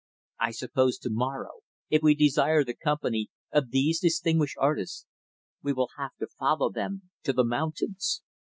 [0.39, 1.59] "I suppose to morrow
[1.91, 5.05] if we desire the company of these distinguished artists
[5.61, 8.23] we will have to follow them to the mountains.